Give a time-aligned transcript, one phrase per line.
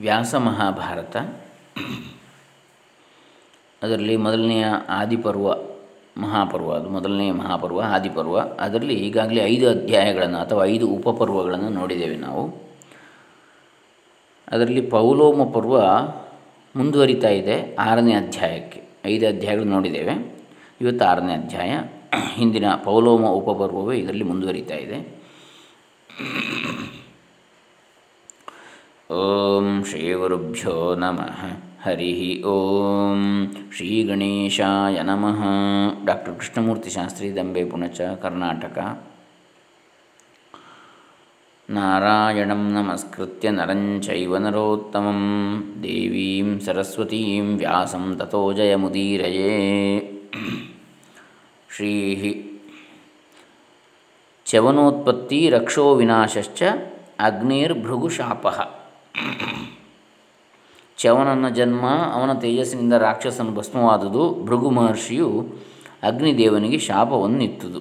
[0.00, 1.16] ವ್ಯಾಸ ಮಹಾಭಾರತ.
[3.82, 5.52] ಅದರಲ್ಲಿ ಮೊದಲನೆಯ ಆದಿಪರ್ವ
[6.16, 8.38] ಮಹಾಪರ್ವ, ಅದು ಮೊದಲನೆಯ ಮಹಾಪರ್ವ, ಆದಿಪರ್ವ.
[8.38, 12.48] ಅದರಲ್ಲಿ ಈಗಾಗಲೇ ಐದು ಅಧ್ಯಾಯಗಳನ್ನು ಅಥವಾ ಐದು ಉಪಪರ್ವಗಳನ್ನು ನೋಡಿದ್ದೇವೆ ನಾವು.
[14.52, 15.80] ಅದರಲ್ಲಿ ಪೌಲೋಮ ಪರ್ವ
[16.76, 18.82] ಮುಂದುವರಿತಾ ಇದೆ ಆರನೇ ಅಧ್ಯಾಯಕ್ಕೆ.
[19.06, 20.38] ಐದು ಅಧ್ಯಾಯಗಳು ನೋಡಿದ್ದೇವೆ.
[20.80, 21.78] ಇವತ್ತು ಆರನೇ ಅಧ್ಯಾಯ.
[22.34, 25.18] ಹಿಂದಿನ ಪೌಲೋಮ ಉಪಪರ್ವವೇ ಇದರಲ್ಲಿ ಮುಂದುವರಿತಾ ಇದೆ.
[29.10, 31.38] ಓಂ ಶ್ರೀ ಗುರುಭ್ಯೋ ನಮಃ
[31.82, 32.08] ಹರಿ
[32.44, 33.20] ಓಂ
[33.76, 35.38] ಶ್ರೀ ಗಣೇಶಾಯ ನಮಃ
[36.04, 38.76] ಡಾಕ್ಟರ್ ಕೃಷ್ಣಮೂರ್ತಿ ಶಾಸ್ತ್ರಿ ದಂಬೆ ಪುಣಚ ಕರ್ನಾಟಕ
[41.68, 45.22] ನಾರಾಯಣಂ ನಮಸ್ಕೃತ್ಯ ನರಂ ಚೈವ ನರೋತ್ತಮಂ
[45.82, 49.54] ದೇವೀಂ ಸರಸ್ವತೀಂ ವ್ಯಾಸಂ ತಥೋ ಜಯಮುದೀರಯೇ
[51.68, 51.92] ಶ್ರೀ
[54.46, 56.62] ಚವನೋತ್ಪತ್ತಿ ರಕ್ಷೋ ವಿನಾಶಶ್ಚ
[57.20, 58.58] ಅಗ್ನಿರ್ಭೃಗುಶಾಪಃ
[60.96, 64.44] ಚವನನ ಜನ್ಮ ಅವನ ತೇಜಸ್ಸಿನಿಂದ ರಾಕ್ಷಸನು ಭಸ್ಮವಾದುದು.
[64.44, 65.28] ಭೃಗು ಮಹರ್ಷಿಯು
[66.02, 67.80] ಅಗ್ನಿದೇವನಿಗೆ ಶಾಪವನ್ನಿತ್ತುದು.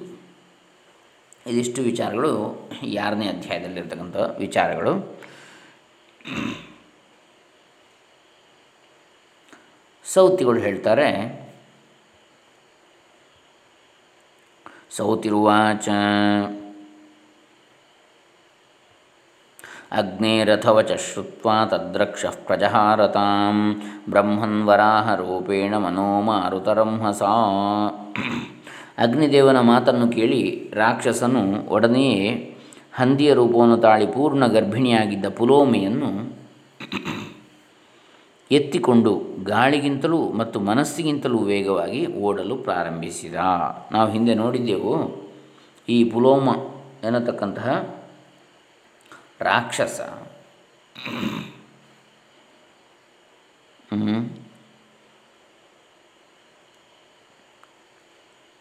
[1.48, 2.32] ಇದಿಷ್ಟು ವಿಚಾರಗಳು
[2.84, 4.94] ಯಾರನೇ ಅಧ್ಯಾಯದಲ್ಲಿರ್ತಕ್ಕಂಥ ವಿಚಾರಗಳು.
[10.06, 11.10] ಸೌತಿಗಳು ಹೇಳ್ತಾರೆ,
[14.92, 15.90] ಸೌತಿರುವಾಚ
[19.92, 23.82] ಅಗ್ನೇರಥವಚ ಶ್ರುತ್ವಾ ತದ್ರಕ್ಷಃ ಪ್ರಜಹಾರತಾಂ
[25.16, 27.22] ರೂಪೇಣ ಮನೋಮಾರುತರಂಹಸ
[28.98, 32.58] ಅಗ್ನಿದೇವನ ಮಾತನ್ನು ಕೇಳಿ ರಾಕ್ಷಸನು ಒಡನೆಯೇ
[32.94, 36.38] ಹಂದಿಯ ರೂಪವನ್ನು ತಾಳಿ ಪೂರ್ಣ ಗರ್ಭಿಣಿಯಾಗಿದ್ದ ಪುಲೋಮೆಯನ್ನು
[38.52, 43.36] ಎತ್ತಿಕೊಂಡು ಗಾಳಿಗಿಂತಲೂ ಮತ್ತು ಮನಸ್ಸಿಗಿಂತಲೂ ವೇಗವಾಗಿ ಓಡಲು ಪ್ರಾರಂಭಿಸಿದ.
[43.92, 44.94] ನಾವು ಹಿಂದೆ ನೋಡಿದ್ದೆವು,
[45.90, 46.50] ಈ ಪುಲೋಮ
[47.04, 47.97] ಎನ್ನತಕ್ಕಂತಹ
[49.42, 50.00] ರಾಕ್ಷಸ.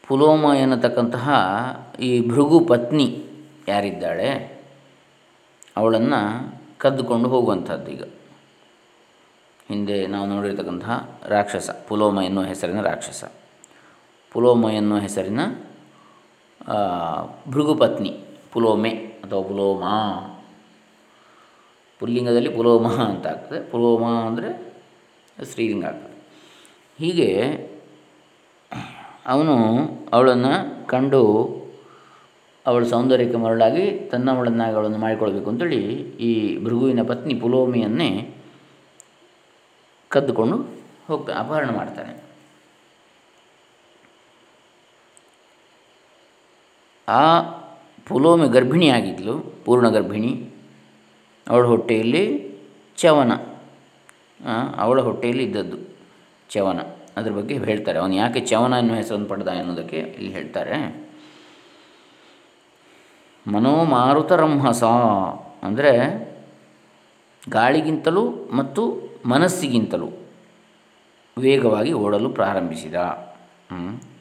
[0.09, 1.29] ಪುಲೋಮ ಎನ್ನತಕ್ಕಂತಹ
[2.01, 3.07] ಈ ಭೃಗು ಪತ್ನಿ
[3.69, 4.31] ಯಾರಿದ್ದಾಳೆ,
[5.77, 6.21] ಅವಳನ್ನು
[6.79, 8.05] ಕದ್ದುಕೊಂಡು ಹೋಗುವಂಥದ್ದು ಈಗ.
[9.69, 13.25] ಹಿಂದೆ ನಾವು ನೋಡಿರ್ತಕ್ಕಂತಹ ರಾಕ್ಷಸ, ಪುಲೋಮ ಎನ್ನುವ ಹೆಸರಿನ ರಾಕ್ಷಸ.
[14.33, 15.41] ಪುಲೋಮ ಎನ್ನುವ ಹೆಸರಿನ
[17.51, 18.13] ಭೃಗುಪತ್ನಿ
[18.53, 18.93] ಪುಲೋಮೆ
[19.25, 19.85] ಅಥವಾ ಪುಲೋಮ.
[22.01, 24.49] ಪುಲ್ಲಿಂಗದಲ್ಲಿ ಪುಲೋಮ ಅಂತ ಆಗ್ತದೆ ಪುಲೋಮ ಅಂದರೆ
[25.45, 26.17] ಸ್ತ್ರೀಲಿಂಗ ಆಗ್ತದೆ.
[26.99, 27.31] ಹೀಗೆ
[29.27, 29.55] ಅವನು
[30.13, 31.23] ಅವಳನ್ನು ಕಂಡು
[32.67, 35.81] ಅವಳ ಸೌಂದರ್ಯಕ್ಕೆ ಮರಳಾಗಿ ತನ್ನವಳನ್ನಾಗಿ ಅವಳನ್ನು ಮಾಡಿಕೊಳ್ಬೇಕು ಅಂತೇಳಿ
[36.29, 36.31] ಈ
[36.65, 38.11] ಭೃಗುವಿನ ಪತ್ನಿ ಪುಲೋಮಿಯನ್ನೇ
[40.11, 40.57] ಕದ್ದುಕೊಂಡು
[41.07, 42.13] ಹೋಗ್ತಾ, ಅಪಹರಣ ಮಾಡ್ತಾನೆ.
[47.09, 47.23] ಆ
[48.09, 49.35] ಪುಲೋಮಿ ಗರ್ಭಿಣಿಯಾಗಿದ್ಲು,
[49.65, 50.33] ಪೂರ್ಣ ಗರ್ಭಿಣಿ.
[51.49, 52.23] ಅವಳ ಹೊಟ್ಟೆಯಲ್ಲಿ
[52.97, 53.33] ಚವನ
[54.77, 55.79] ಅವಳ ಹೊಟ್ಟೆಯಲ್ಲಿ ಇದ್ದದ್ದು
[56.51, 56.79] ಚವನ
[57.17, 57.99] ಅದ್ರ ಬಗ್ಗೆ ಹೇಳ್ತಾರೆ.
[57.99, 60.77] ಅವನು ಯಾಕೆ ಚವನ ಎನ್ನುವ ಹೆಸರನ್ನು ಪಡೆದ ಎನ್ನುವುದಕ್ಕೆ ಇಲ್ಲಿ ಹೇಳ್ತಾರೆ.
[63.47, 64.85] ಮನೋಮಾರುತರಂಹಸ
[65.63, 65.93] ಅಂದರೆ
[67.49, 68.83] ಗಾಳಿಗಿಂತಲೂ ಮತ್ತು
[69.27, 70.09] ಮನಸ್ಸಿಗಿಂತಲೂ
[71.39, 72.97] ವೇಗವಾಗಿ ಓಡಲು ಪ್ರಾರಂಭಿಸಿದ.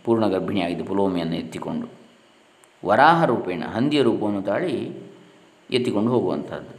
[0.06, 1.88] ಪೂರ್ಣ ಗರ್ಭಿಣಿಯಾಗಿದ್ದು ಪುಲೋಮಿಯನ್ನು ಎತ್ತಿಕೊಂಡು.
[2.86, 4.74] ವರಾಹ ರೂಪೇಣ, ಹಂದಿಯ ರೂಪವನ್ನು ತಾಳಿ
[5.72, 6.74] ಎತ್ತಿಕೊಂಡು ಹೋಗುವಂಥದ್ದು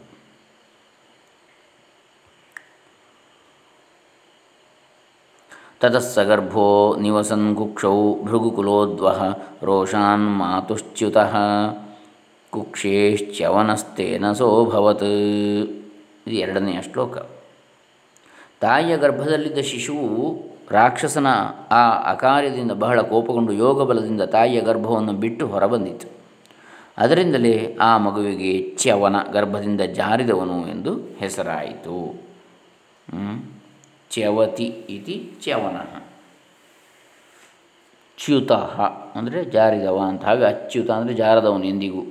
[5.80, 9.22] ತತಸ್ಸಗರ್ಭೋ ನಿವಸನ್ ಕುಕ್ಷೌ ಭೃಗುಕುಲೋದ್ವಹ
[9.62, 11.18] ರೋಷಾನ್ ಮಾತುಶ್ಚ್ಯುತ
[12.50, 15.02] ಕುಕ್ಷೇಶ್ಚ್ಯವನಸ್ತೇನ ಸೋಭವತ್
[16.26, 17.16] ಇದು ಎರಡನೆಯ ಶ್ಲೋಕ.
[18.60, 20.12] ತಾಯಿಯ ಗರ್ಭದಲ್ಲಿದ್ದ ಶಿಶುವು
[20.70, 21.26] ರಾಕ್ಷಸನ
[21.70, 21.82] ಆ
[22.12, 26.08] ಅಕಾರ್ಯದಿಂದ ಬಹಳ ಕೋಪಗೊಂಡು ಯೋಗ ಬಲದಿಂದ ತಾಯಿಯ ಗರ್ಭವನ್ನು ಬಿಟ್ಟು ಹೊರಬಂದಿತು
[26.98, 31.96] ಅದರಿಂದಲೇ ಆ ಮಗುವಿಗೆ ಚ್ಯವನ ಗರ್ಭದಿಂದ ಜಾರಿದವನು ಎಂದು ಹೆಸರಾಯಿತು.
[34.16, 36.02] ಚ್ಯವತಿ ಇತಿ ಚ್ಯವನ.
[38.18, 40.24] ಚ್ಯುತ ಅಂದರೆ ಜಾರಿದವ ಅಂತ.
[40.24, 42.02] ಹಾಗೆ ಅಚ್ಯುತ ಅಂದರೆ ಜಾರದವನು ಎಂದಿಗೂ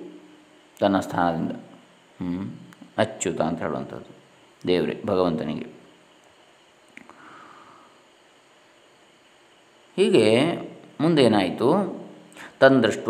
[0.79, 1.51] ತನ್ನ ಸ್ಥಾನದಿಂದ.
[1.51, 2.59] ಹ್ಞೂ
[2.97, 4.13] ಅಚ್ಯುತ ಅಂತ ಹೇಳುವಂಥದ್ದು
[4.67, 5.65] ದೇವರೇ, ಭಗವಂತನಿಗೆ.
[9.95, 10.25] ಹೀಗೆ
[11.01, 11.69] ಮುಂದೇನಾಯಿತು?
[12.59, 13.09] ತಂದೃಷ್ಟ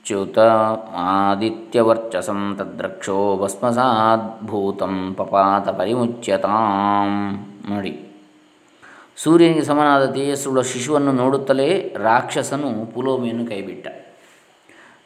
[0.00, 0.38] ಮಾತುರುದಾರಚ್ಯುತ
[0.96, 7.10] ಆದಿತ್ಯವರ್ಚಸಂ ತದ್ರಕ್ಷೋ ಭಸ್ಮಸಾದ್ಭೂತಂ ಪಪಾತ ಪರಿಮುಚ್ಯತಾಂ
[7.70, 7.92] ನೋಡಿ.
[9.16, 13.88] ಸೂರ್ಯನಿಗೆ ಸಮನಾದ ತೇಜಸ್ಸುಳ್ಳ ಶಿಶುವನ್ನು ನೋಡುತ್ತಲೇ ರಾಕ್ಷಸನು ಪುಲೋಮಿಯನ್ನು ಕೈಬಿಟ್ಟ.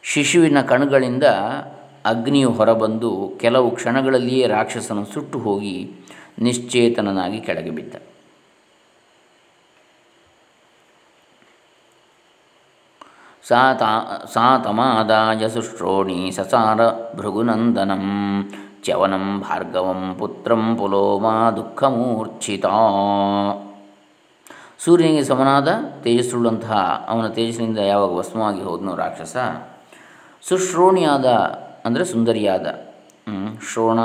[0.03, 1.23] ಶಿಶುವಿನ ಕಣುಗಳಿಂದ
[2.05, 5.91] ಅಗ್ನಿಯು ಹೊರಬಂದು ಕೆಲವು ಕ್ಷಣಗಳಲ್ಲಿಯೇ ರಾಕ್ಷಸನು ಸುಟ್ಟು ಹೋಗಿ
[6.39, 7.95] ನಿಶ್ಚೇತನನಾಗಿ ಕೆಳಗೆ ಬಿದ್ದ.
[13.49, 13.89] ಸಾ ತಾ
[14.33, 16.79] ಸಾ ತಮಾದಾಯ ಸುಶ್ರೋಣಿ ಸಸಾರ
[17.17, 18.05] ಭೃಗುನಂದನಂ
[18.85, 22.65] ಚ್ಯವನಂ ಭಾರ್ಗವಂ ಪುತ್ರಂ ಪುಲೋಮಾ ದುಃಖಮೂರ್ಛಿತ
[24.83, 25.69] ಸೂರ್ಯನಿಗೆ ಸಮನಾದ
[26.03, 26.79] ತೇಜಸ್ಸುಳ್ಳಂತಹ,
[27.11, 29.35] ಅವನ ತೇಜಸ್ಸಿನಿಂದ ಯಾವಾಗ ಭಸ್ಮವಾಗಿ ಹೋದನು ರಾಕ್ಷಸ,
[30.43, 31.27] ಸುಶ್ರೋಣಿಯಾದ,
[31.87, 32.67] ಅಂದರೆ ಸುಂದರಿಯಾದ
[33.69, 33.99] ಶ್ರೋಣ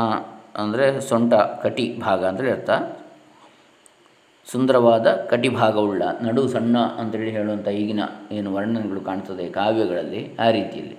[0.62, 1.32] ಅಂದರೆ ಸೊಂಟ
[1.62, 2.70] ಕಟಿ ಭಾಗ ಅಂದರೆ ಅರ್ಥ
[4.46, 8.00] ಸುಂದರವಾದ ಕಟಿಭಾಗವುಳ್ಳ ನಡು ಸಣ್ಣ ಅಂತೇಳಿ ಹೇಳುವಂಥ ಈಗಿನ
[8.32, 10.96] ಏನು ವರ್ಣನೆಗಳು ಕಾಣ್ತದೆ ಕಾವ್ಯಗಳಲ್ಲಿ ಆ ರೀತಿಯಲ್ಲಿ.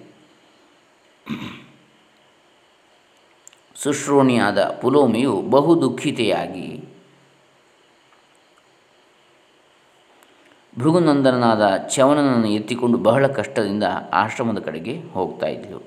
[3.76, 6.84] ಸುಶ್ರೋಣಿಯಾದ ಪುಲೋಮಿಯು ಬಹು ದುಃಖಿತೆಯಾಗಿ
[10.78, 13.84] ಭೃಗುನಂದನಾದ ಚವನನನ್ನು ಎತ್ತಿಕೊಂಡು ಬಹಳ ಕಷ್ಟದಿಂದ
[14.14, 15.80] ಆಶ್ರಮದ ಕಡೆಗೆ ಹೋಗ್ತಾ ಇದ್ದಳು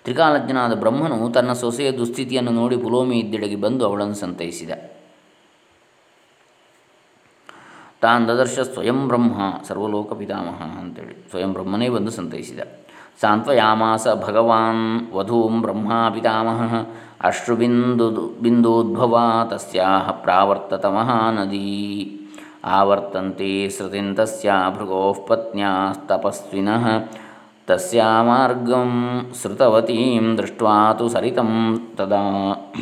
[0.04, 4.70] ತ್ರಿಕಾಲಜ್ಞನಾದ ಬ್ರಹ್ಮನು ತನ್ನ ಸೊಸೆಯ ದುಸ್ಥಿತಿಯನ್ನು ನೋಡಿ ಪುಲೋಮಿ ಇದ್ದೆಡೆಗೆ ಬಂದು ಅವಳನ್ನು ಸಂತೈಸಿದ.
[8.00, 12.60] ತಾನ್ ದದರ್ಶ ಸ್ವಯಂ ಬ್ರಹ್ಮ ಸರ್ವಲೋಕ ಪಿತಾಮಹ ಅಂತೇಳಿ ಸ್ವಯಂ ಬ್ರಹ್ಮನೇ ಬಂದು ಸಂತೈಸಿದ.
[13.20, 16.74] ಸಾಂತ್ವಯಾಮಾಸ ಭಗವಾನ್ ವಧೂಂ ಬ್ರಹ್ಮ ಪಿತಾಮಹ
[17.20, 19.18] ಅಶ್ರುಬಿಂದು ಬಿಂದೋದ್ಭವ
[19.50, 22.20] ತಸ್ಯಾಹ ಪ್ರಾವರ್ತತ ಮಹಾನದಿ.
[22.64, 27.02] ಆವರ್ತಂತೆ ಶ್ರುತಿಂ ತಸ್ಯಾ ಭೃಗೋಃ ಪತ್ನ್ಯಾಸ್ತಪಸ್ವಿನಃ
[27.66, 32.72] ತಸ್ಯಾ ಮಾರ್ಗಂ ಶ್ರುತವತೀಂ ದೃಷ್ಟ್ವಾ ತು ಸರಿತಂ ತದಾ.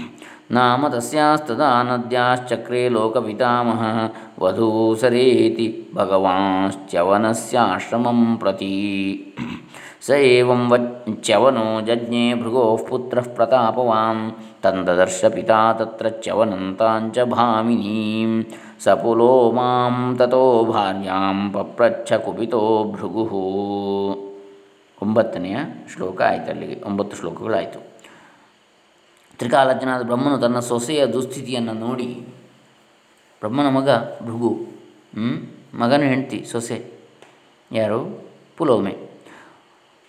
[0.51, 3.83] ನಾಮ ತಸ್ಯಾಸ್ತದಾ ನದ್ಯಾಶ್ಚಕ್ರೆ ಲೋಕಪಿತಾಮಹ
[4.41, 9.35] ವಧೂಸರೇತಿ ಭಗವಾಂಶ್ಚವನಸ್ಯಾಶ್ರಮಂ ಪ್ರತಿ.
[10.03, 14.23] ಸ ಏವಂ ವಚ್ಯವನೋ ಜಜ್ಞೆ ಭೃಗೋಃ ಪುತ್ರಃ ಪ್ರತಾಪವಾನ್
[14.63, 18.33] ತಂದದರ್ಶ ಪಿತಾ ತತ್ರ ಚ್ಯವನಂತಾಂಚ ಭಾಮಿನೀಂ
[18.81, 18.95] ಸ
[19.55, 22.63] ಮಾಂ ತಥೋ ಭಾರ್ಯಾಂ ಪಪ್ರಚ್ಛ ಕುಪಿತೋ
[22.93, 23.33] ಭೃಗುಃ
[25.03, 25.57] ಒಂಬತ್ತನೆಯ
[25.95, 27.81] ಶ್ಲೋಕ ಆಯಿತು ಅಲ್ಲಿಗೆ ಒಂಬತ್ತು ಶ್ಲೋಕಗಳಾಯಿತು
[29.39, 32.09] ತ್ರಿಕಾಲಜ್ಞನಾದ ಬ್ರಹ್ಮನು ತನ್ನ ಸೊಸೆಯ ದುಸ್ಥಿತಿಯನ್ನು ನೋಡಿ
[33.43, 33.91] ಬ್ರಹ್ಮನ ಮಗ
[34.23, 34.51] ಭೃಗು
[35.75, 36.79] ಮಗನ ಹೆಂಡತಿ ಸೊಸೆ
[37.71, 38.01] ಯಾರು?
[38.57, 38.93] ಪುಲೋಮೆ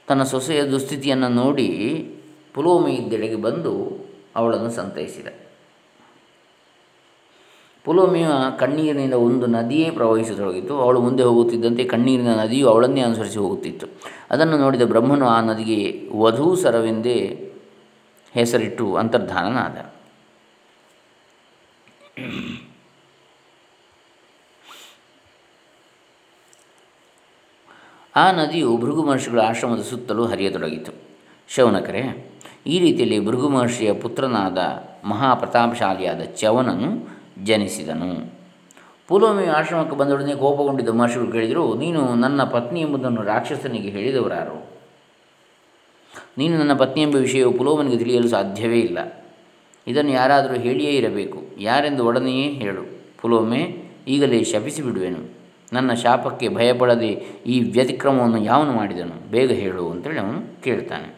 [0.09, 1.67] ತನ್ನ ಸೊಸೆಯ ದುಸ್ಥಿತಿಯನ್ನು ನೋಡಿ
[2.53, 3.73] ಪುಲೋಮಿ ಇದ್ದೆಡೆಗೆ ಬಂದು
[4.35, 5.27] ಅವಳನ್ನು ಸಂತೈಸಿದ.
[7.85, 8.27] ಪುಲೋಮಿಯ
[8.59, 13.87] ಕಣ್ಣೀರಿನಿಂದ ಒಂದು ನದಿಯೇ ಪ್ರವಹಿಸತೊಡಗಿತು ಅವಳು ಮುಂದೆ ಹೋಗುತ್ತಿದ್ದಂತೆ ಕಣ್ಣೀರಿನ ನದಿಯು ಅವಳನ್ನೇ ಅನುಸರಿಸಿ ಹೋಗುತ್ತಿತ್ತು.
[14.31, 17.17] ಅದನ್ನು ನೋಡಿದ ಬ್ರಹ್ಮನು ಆ ನದಿಗೆ ವಧೂಸರವೆಂದೇ
[18.35, 19.77] ಹೆಸರಿಟ್ಟು ಅಂತರ್ಧಾನನಾದ.
[28.19, 30.91] ಆ ನದಿಯು ಭೃಗು ಮಹರ್ಷಿಗಳ ಆಶ್ರಮದ ಸುತ್ತಲೂ ಹರಿಯತೊಡಗಿತು.
[31.49, 32.01] ಶೌನಕರೆ,
[32.67, 34.59] ಈ ರೀತಿಯಲ್ಲಿ ಭೃಗು ಮಹರ್ಷಿಯ ಪುತ್ರನಾದ
[35.07, 36.89] ಮಹಾಪ್ರತಾಪಶಾಲಿಯಾದ ಚವನನು
[37.43, 38.09] ಜನಿಸಿದನು.
[39.07, 44.57] ಪೂಲೋಮಿ ಆಶ್ರಮಕ್ಕೆ ಬಂದೊಡನೆ ಕೋಪಗೊಂಡಿದ್ದ ಮಹರ್ಷಿಗಳು ಕೇಳಿದರು, ನೀನು ನನ್ನ ಪತ್ನಿ ಎಂಬುದನ್ನು ರಾಕ್ಷಸನಿಗೆ ಹೇಳಿದವರಾರು?
[46.37, 48.99] ನೀನು ನನ್ನ ಪತ್ನಿ ಎಂಬ ವಿಷಯವು ಪುಲೋಮನಿಗೆ ತಿಳಿಯಲು ಸಾಧ್ಯವೇ ಇಲ್ಲ.
[49.87, 51.39] ಇದನ್ನು ಯಾರಾದರೂ ಹೇಳಿಯೇ ಇರಬೇಕು.
[51.59, 52.83] ಯಾರೆಂದು ಒಡನೆಯೇ ಹೇಳು.
[53.21, 53.61] ಪುಲೋಮೆ,
[54.07, 55.21] ಈಗಲೇ ಶಪಿಸಿ ಬಿಡುವೆನು
[55.73, 57.11] ನನ್ನ ಶಾಪಕ್ಕೆ ಭಯಪಡದೆ
[57.53, 59.15] ಈ ವ್ಯತಿಕ್ರಮವನ್ನು ಯಾವನು ಮಾಡಿದನು?
[59.31, 61.09] ಬೇಗ ಹೇಳು ಅಂತೇಳಿ ಅವನು ಕೇಳ್ತಾನೆ.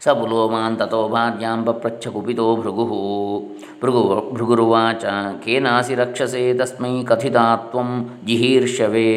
[0.00, 2.84] ಸ ಪುಲೋಮಾನ್ ತಥೋ ಭಾರ್ಯಾಂ ಪಪ್ರಚ್ಛ ಕುಪಿತೋ ಭೃಗು
[3.82, 4.02] ಭೃಗು
[4.34, 5.04] ಭೃಗುರುವಾಚ,
[5.44, 7.88] ಕೇನಾಸಿ ರಕ್ಷಸೆ ತಸ್ಮೈ ಕಥಿತಾತ್ವಂ
[8.26, 9.12] ಜಿಹೀರ್ಷವೇ.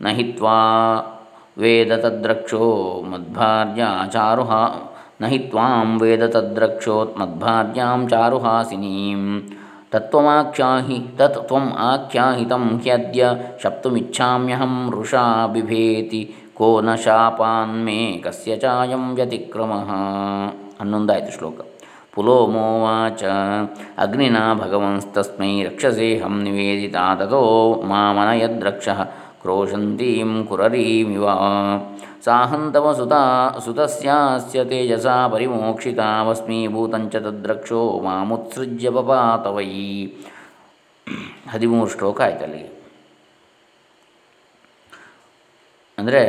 [0.00, 0.58] ನಹಿತ್ವಾ
[1.58, 2.64] ವೇದ ತದ್ರಕ್ಷೋ
[3.10, 4.62] ಮದ್ಭಾರ್ಯಾ ಚಾರುಹಾ
[5.20, 9.22] ನಹಿತ್ವಾಂ ವೇದ ತದ್ರಕ್ಷೋತ್ ಮದ್ಭಾರ್ಯಾಂ ಚಾರುಹಾಸಿನೀಂ.
[9.94, 13.24] ತತ್ವಮಾಖ್ಯಾಹಿ ತತ್ ತ್ವಂ ಆಖ್ಯಾಹಿತಂ ಹ್ಯದ್ಯ
[13.64, 16.22] ಶಪ್ತುಮಿಚ್ಛಾಮ್ಯಹಂ ವೃಷಾ ಬಿಭೇತಿ
[16.58, 19.90] ಕೋ ನ ಶಾಪಾನ್ಮೇ ಕಸ್ಯ ಚಾಯಂ ವ್ಯತಿಕ್ರಮಃ
[20.80, 21.60] ಹನ್ನೊಂದಾಯಿತು ಶ್ಲೋಕ
[22.14, 23.22] ಪುಲೋಮೋವಾಚ
[23.98, 27.42] ಅಗ್ನಿನಾ ಭಗವಂಸ್ತಸ್ಮೈ ರಕ್ಷಸೇಹಂ ನಿವೇದಿತ ತಥೋ
[27.90, 29.00] ಮಾಮನಯದ್ರಕ್ಷಃ
[29.42, 31.26] ಕ್ರೋಶಂತೀಂ ಕುರರೀಮಿವ
[32.24, 33.14] ಸಾಹಂತವ ಸುತ
[33.64, 39.68] ಸುತಸ್ಯಾಸ್ಯ ತೇಜಸಾ ಪರಿಮೋಕ್ಷಿತಾವಸ್ಮೀಭೂತಂಚ ತದ್ರಕ್ಷೋ ಮಾಮುತ್ಸೃಜ್ಯ ಪಪಾತವೈ
[41.50, 42.70] ಹದಿಮೂರು ಶ್ಲೋಕ ಆಯ್ತು ಅಲ್ಲಿಗೆ.
[45.98, 46.22] ಅಂದರೆ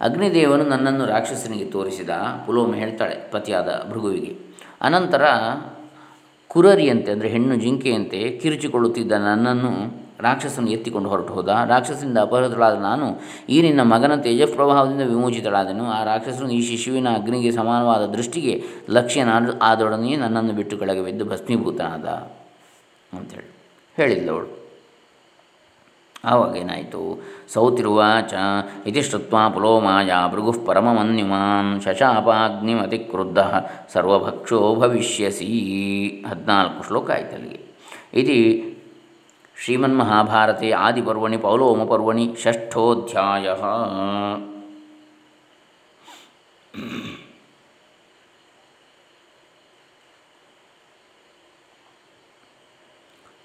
[0.00, 2.10] ಅಗ್ನಿದೇವನು ನನ್ನನ್ನು ರಾಕ್ಷಸನಿಗೆ ತೋರಿಸಿದ,
[2.46, 4.32] ಪುಲೋಮೆ ಹೇಳ್ತಾಳೆ ಪತಿಯಾದ ಭೃಗುವಿಗೆ.
[4.80, 5.24] ಅನಂತರ
[6.50, 9.72] ಕುರರಿಯಂತೆ ಅಂದರೆ ಹೆಣ್ಣು ಜಿಂಕೆಯಂತೆ ಕಿರುಚಿಕೊಳ್ಳುತ್ತಿದ್ದ ನನ್ನನ್ನು
[10.20, 11.48] ರಾಕ್ಷಸನು ಎತ್ತಿಕೊಂಡು ಹೊರಟು ಹೋದ.
[11.66, 13.06] ರಾಕ್ಷಸನಿಂದ ಅಪಹೃತಳಾದ ನಾನು
[13.48, 15.86] ಈ ನಿನ್ನ ಮಗನ ತೇಜಪ್ರಭಾವದಿಂದ ವಿಮೋಚಿತಳಾದನು.
[15.86, 19.28] ಆ ರಾಕ್ಷಸನು ಈ ಶಿಶುವಿನ ಅಗ್ನಿಗೆ ಸಮಾನವಾದ ದೃಷ್ಟಿಗೆ ಲಕ್ಷ್ಯನ
[19.62, 22.06] ಆದೊಡನೆಯೇ ನನ್ನನ್ನು ಬಿಟ್ಟು ಕೆಳಗೆ ಬಿದ್ದು ಭಸ್ಮೀಭೂತನಾದ
[23.18, 23.50] ಅಂಥೇಳಿ
[23.96, 24.58] ಹೇಳಿದ್ದವಳು
[26.24, 27.22] ಆವಾಗ ಏನಾಯಿತು
[27.52, 28.34] ಸೌತಿರುವಾಚ
[28.86, 33.38] ಇತಿ ಶ್ರುತ್ವ ಪುಲೋಮಾಯ ಭೃಗು ಪರಮಮನ್ಯುಮಾನ್ ಶಶಾಪಾಗ್ನಿಮತಿಕ್ರುದ್ಧ
[33.92, 35.50] ಸರ್ವಭಕ್ಷೋ ಭವಿಷ್ಯಸಿ.
[36.30, 37.60] ಹದಿನಾಲ್ಕು ಶ್ಲೋಕ ಆಯ್ತು ಅಲ್ಲಿಗೆ
[38.14, 38.38] ಇತಿ
[39.60, 43.48] ಶ್ರೀಮನ್ಮಹಾಭಾರತೆ ಆದಿಪರ್ವಣಿ ಪೌಲೋಮಪರ್ವಣಿ ಷಷ್ಠೋಧ್ಯಾಯ.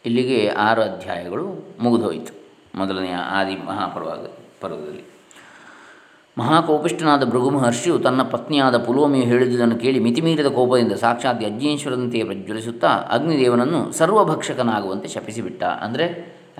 [0.05, 2.33] ಇಲ್ಲಿಗೆ ಆರು ಅಧ್ಯಾಯಗಳು ಮುಗಿದೋಯಿತು.
[2.75, 4.09] ಮೊದಲನೆಯ ಆದಿ ಮಹಾಪರ್ವ
[4.61, 5.12] ಪರ್ವದಲ್ಲಿ.
[6.39, 15.09] ಮಹಾಕೋಪಿಷ್ಠನಾದ ಭೃಗು ಮಹರ್ಷಿಯು ತನ್ನ ಪತ್ನಿಯಾದ ಪುಲೋಮಿಯು ಹೇಳಿದುದನ್ನು ಕೇಳಿ ಮಿತಿಮೀರಿದ ಕೋಪದಿಂದ ಸಾಕ್ಷಾತ್ ಯಜ್ಞೇಶ್ವರನಂತೆಯೇ ಪ್ರಜ್ವಲಿಸುತ್ತಾ ಅಗ್ನಿದೇವನನ್ನು ಸರ್ವಭಕ್ಷಕನಾಗುವಂತೆ
[15.15, 15.63] ಶಪಿಸಿಬಿಟ್ಟ.
[15.85, 16.07] ಅಂದರೆ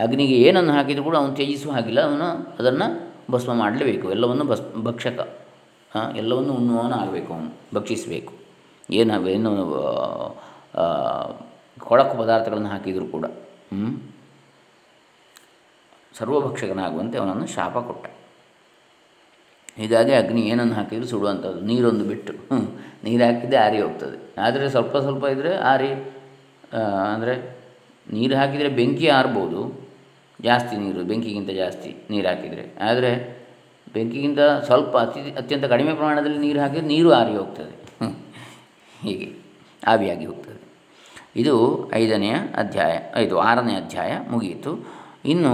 [0.06, 2.28] ಅಗ್ನಿಗೆ ಏನನ್ನು ಹಾಕಿದರೂ ಕೂಡ ಅವನು ತ್ಯಜಿಸುವ ಹಾಗಿಲ್ಲ, ಅವನು
[2.60, 2.88] ಅದನ್ನು
[3.34, 4.06] ಭಸ್ಮ ಮಾಡಲೇಬೇಕು.
[4.16, 5.20] ಎಲ್ಲವನ್ನು ಭಸ್, ಭಕ್ಷಕ
[6.22, 8.34] ಎಲ್ಲವನ್ನು ಉಣ್ಣುವವನು ಆಗಬೇಕು ಅವನು, ಭಕ್ಷಿಸಬೇಕು.
[9.00, 9.52] ಏನು ಏನು
[11.88, 13.26] ಕೊಳಕು ಪದಾರ್ಥಗಳನ್ನು ಹಾಕಿದರೂ ಕೂಡ
[16.18, 18.06] ಸರ್ವಭಕ್ಷಕನಾಗುವಂತೆ ಅವನನ್ನು ಶಾಪ ಕೊಟ್ಟ.
[19.78, 22.34] ಹೀಗಾಗಿ ಅಗ್ನಿ ಏನನ್ನು ಹಾಕಿದರೂ ಸುಡುವಂಥದ್ದು, ನೀರೊಂದು ಬಿಟ್ಟು
[23.06, 24.18] ನೀರು ಹಾಕಿದ್ದೆ ಆರಿ ಹೋಗ್ತದೆ.
[24.46, 25.92] ಆದರೆ ಸ್ವಲ್ಪ ಸ್ವಲ್ಪ ಇದ್ದರೆ ಆರಿ
[27.14, 27.34] ಅಂದರೆ
[28.16, 29.62] ನೀರು ಹಾಕಿದರೆ ಬೆಂಕಿ ಆರ್ಬೋದು,
[30.48, 32.64] ಜಾಸ್ತಿ ನೀರು, ಬೆಂಕಿಗಿಂತ ಜಾಸ್ತಿ ನೀರು ಹಾಕಿದರೆ.
[32.90, 33.12] ಆದರೆ
[33.96, 37.74] ಬೆಂಕಿಗಿಂತ ಸ್ವಲ್ಪ ಅತಿ, ಅತ್ಯಂತ ಕಡಿಮೆ ಪ್ರಮಾಣದಲ್ಲಿ ನೀರು ಹಾಕಿದರೆ ನೀರು ಆರಿ ಹೋಗ್ತದೆ.
[39.06, 39.30] ಹೀಗೆ
[39.82, 40.60] ಆವಿಯಾಗಿ ಹೋಗ್ತದೆ.
[41.42, 41.56] ಇದು
[42.02, 42.94] ಐದನೆಯ ಅಧ್ಯಾಯ,
[43.26, 44.72] ಇದು ಆರನೇ ಅಧ್ಯಾಯ ಮುಗಿಯಿತು.
[45.34, 45.54] ಇನ್ನು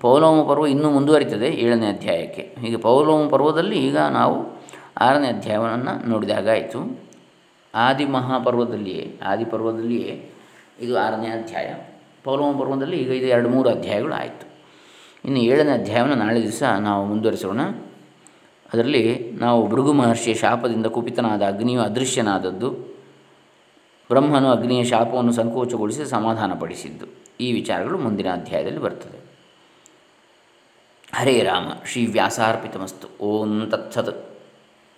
[0.00, 2.56] ಪೌಲೋಮ ಪರ್ವ ಇನ್ನೂ ಮುಂದುವರಿತದೆ ಏಳನೇ ಅಧ್ಯಾಯಕ್ಕೆ.
[2.60, 4.62] ಹೀಗೆ ಪೌಲೋಮ ಪರ್ವದಲ್ಲಿ ಈಗ ನಾವು
[5.00, 7.00] ಆರನೇ ಅಧ್ಯಾಯವನ್ನು ನೋಡಿದಾಗ ಆಯಿತು.
[7.74, 10.30] ಆದಿ ಮಹಾಪರ್ವದಲ್ಲಿಯೇ, ಆದಿ ಪರ್ವದಲ್ಲಿಯೇ
[10.80, 11.74] ಇದು ಆರನೇ ಅಧ್ಯಾಯ.
[12.24, 14.48] ಪೌಲೋಮ ಪರ್ವದಲ್ಲಿ ಈಗ ಇದು ಎರಡು ಮೂರು ಅಧ್ಯಾಯಗಳು ಆಯಿತು.
[15.24, 17.60] ಇನ್ನು ಏಳನೇ ಅಧ್ಯಾಯವನ್ನು ನಾಳೆ ದಿವಸ ನಾವು ಮುಂದುವರಿಸೋಣ.
[18.74, 22.70] ಅದರಲ್ಲಿ ನಾವು ಭೃಗು ಮಹರ್ಷಿಯ ಶಾಪದಿಂದ ಕುಪಿತನಾದ ಅಗ್ನಿಯು ಅದೃಶ್ಯನಾದದ್ದು.
[24.08, 27.06] ಬ್ರಹ್ಮನು ಅಗ್ನಿಯ ಶಾಪವನ್ನು ಸಂಕೋಚಗೊಳಿಸಿ ಸಮಾಧಾನಪಡಿಸಿದ್ದು.
[27.40, 29.29] ಈ ವಿಚಾರಗಳು ಮುಂದಿನ ಅಧ್ಯಾಯದಲ್ಲಿ ಬರ್ತದೆ.
[31.14, 33.24] ಹರೇ ರಾಮ ಶ್ರೀ ವ್ಯಾಸಾರ್ಪಿತಮಸ್ತು.
[33.24, 34.29] ಓಂ ತತ್ಸತ್.